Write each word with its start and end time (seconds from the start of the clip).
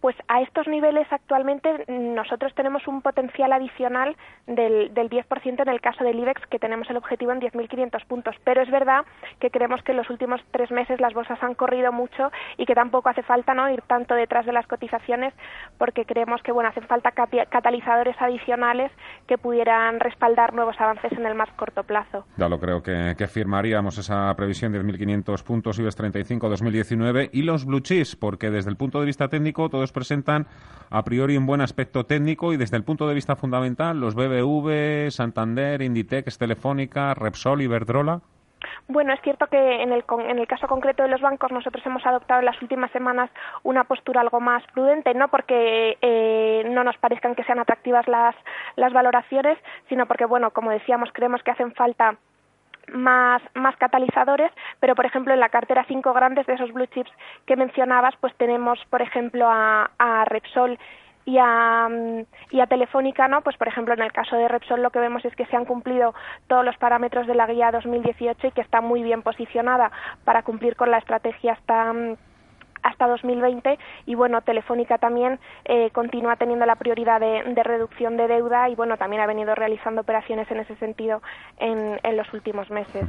Pues 0.00 0.16
a 0.28 0.42
estos 0.42 0.68
niveles 0.68 1.06
actualmente 1.10 1.84
nosotros 1.88 2.54
tenemos 2.54 2.86
un 2.86 3.02
potencial 3.02 3.52
adicional 3.52 4.16
del, 4.46 4.94
del 4.94 5.10
10% 5.10 5.62
en 5.62 5.68
el 5.68 5.80
caso 5.80 6.04
del 6.04 6.18
IBEX, 6.18 6.46
que 6.46 6.58
tenemos 6.58 6.88
el 6.90 6.96
objetivo 6.96 7.32
en 7.32 7.40
10.500 7.40 8.04
puntos. 8.06 8.36
Pero 8.44 8.62
es 8.62 8.70
verdad 8.70 9.04
que 9.40 9.50
creemos 9.50 9.82
que 9.82 9.92
en 9.92 9.98
los 9.98 10.10
últimos 10.10 10.40
tres 10.52 10.70
meses 10.70 11.00
las 11.00 11.14
bolsas 11.14 11.42
han 11.42 11.54
corrido 11.54 11.92
mucho 11.92 12.30
y 12.56 12.66
que 12.66 12.74
tampoco 12.74 13.08
hace 13.08 13.22
falta 13.22 13.54
no 13.54 13.68
ir 13.70 13.82
tanto 13.82 14.14
detrás 14.14 14.46
de 14.46 14.52
las 14.52 14.66
cotizaciones, 14.66 15.34
porque 15.78 16.04
creemos 16.04 16.42
que 16.42 16.52
bueno 16.52 16.68
hacen 16.68 16.84
falta 16.84 17.12
catalizadores 17.12 18.16
adicionales 18.20 18.92
que 19.26 19.38
pudieran 19.38 20.00
respaldar 20.00 20.54
nuevos 20.54 20.80
avances 20.80 21.12
en 21.12 21.26
el 21.26 21.34
más 21.34 21.50
corto 21.56 21.82
plazo. 21.82 22.24
Ya 22.36 22.48
lo 22.48 22.58
creo 22.58 22.82
que, 22.82 23.14
firmaríamos 23.28 23.98
esa 23.98 24.34
previsión 24.36 24.72
de 24.72 24.80
10.500 24.80 25.42
puntos 25.42 25.78
IBEX 25.78 25.96
35 25.96 26.48
2019 26.48 27.30
y 27.32 27.42
los 27.42 27.66
blue 27.66 27.80
chips, 27.80 28.16
porque 28.16 28.50
desde 28.50 28.70
el 28.70 28.76
punto 28.76 29.00
de 29.00 29.06
vista 29.06 29.28
técnico 29.28 29.68
todo 29.68 29.84
presentan 29.92 30.46
a 30.90 31.02
priori 31.02 31.36
un 31.36 31.46
buen 31.46 31.60
aspecto 31.60 32.04
técnico 32.04 32.52
y 32.52 32.56
desde 32.56 32.76
el 32.76 32.84
punto 32.84 33.06
de 33.06 33.14
vista 33.14 33.36
fundamental 33.36 34.00
los 34.00 34.14
BBV, 34.14 35.10
Santander, 35.10 35.82
Inditex, 35.82 36.38
Telefónica, 36.38 37.14
Repsol, 37.14 37.62
Iberdrola. 37.62 38.20
Bueno, 38.88 39.12
es 39.12 39.20
cierto 39.20 39.46
que 39.46 39.82
en 39.82 39.92
el, 39.92 40.04
en 40.26 40.38
el 40.38 40.46
caso 40.46 40.66
concreto 40.66 41.02
de 41.02 41.08
los 41.08 41.20
bancos 41.20 41.52
nosotros 41.52 41.84
hemos 41.86 42.04
adoptado 42.06 42.40
en 42.40 42.46
las 42.46 42.60
últimas 42.60 42.90
semanas 42.90 43.30
una 43.62 43.84
postura 43.84 44.20
algo 44.20 44.40
más 44.40 44.64
prudente, 44.72 45.14
no 45.14 45.28
porque 45.28 45.96
eh, 46.00 46.64
no 46.70 46.82
nos 46.84 46.96
parezcan 46.96 47.34
que 47.34 47.44
sean 47.44 47.60
atractivas 47.60 48.08
las, 48.08 48.34
las 48.76 48.92
valoraciones, 48.92 49.58
sino 49.88 50.06
porque, 50.06 50.24
bueno, 50.24 50.50
como 50.50 50.70
decíamos, 50.70 51.10
creemos 51.12 51.42
que 51.42 51.50
hacen 51.50 51.72
falta 51.74 52.16
más, 52.92 53.42
más 53.54 53.76
catalizadores, 53.76 54.52
pero 54.80 54.94
por 54.94 55.06
ejemplo 55.06 55.32
en 55.32 55.40
la 55.40 55.48
cartera 55.48 55.84
cinco 55.88 56.12
grandes 56.12 56.46
de 56.46 56.54
esos 56.54 56.72
blue 56.72 56.86
chips 56.86 57.10
que 57.46 57.56
mencionabas, 57.56 58.14
pues 58.20 58.34
tenemos 58.36 58.78
por 58.90 59.02
ejemplo 59.02 59.46
a, 59.48 59.88
Repsol 60.26 60.78
y 61.24 61.38
a, 61.38 61.88
y 62.50 62.60
a 62.60 62.66
Telefónica, 62.66 63.28
¿no? 63.28 63.42
Pues 63.42 63.56
por 63.56 63.68
ejemplo 63.68 63.94
en 63.94 64.02
el 64.02 64.12
caso 64.12 64.36
de 64.36 64.48
Repsol 64.48 64.82
lo 64.82 64.90
que 64.90 65.00
vemos 65.00 65.24
es 65.24 65.34
que 65.36 65.46
se 65.46 65.56
han 65.56 65.64
cumplido 65.64 66.14
todos 66.46 66.64
los 66.64 66.76
parámetros 66.78 67.26
de 67.26 67.34
la 67.34 67.46
guía 67.46 67.70
2018 67.70 68.46
y 68.46 68.50
que 68.52 68.60
está 68.60 68.80
muy 68.80 69.02
bien 69.02 69.22
posicionada 69.22 69.90
para 70.24 70.42
cumplir 70.42 70.76
con 70.76 70.90
la 70.90 70.98
estrategia 70.98 71.52
hasta 71.52 71.92
hasta 72.98 73.06
2020 73.06 73.78
y 74.06 74.14
bueno 74.16 74.42
Telefónica 74.42 74.98
también 74.98 75.38
eh, 75.64 75.90
continúa 75.90 76.34
teniendo 76.34 76.66
la 76.66 76.74
prioridad 76.74 77.20
de, 77.20 77.62
reducción 77.62 78.16
de 78.16 78.26
deuda 78.26 78.68
y 78.68 78.74
bueno 78.74 78.96
también 78.96 79.22
ha 79.22 79.26
venido 79.26 79.54
realizando 79.54 80.00
operaciones 80.00 80.50
en 80.50 80.58
ese 80.58 80.74
sentido 80.76 81.22
en, 81.58 82.00
en 82.02 82.16
los 82.16 82.32
últimos 82.32 82.70
meses. 82.70 83.08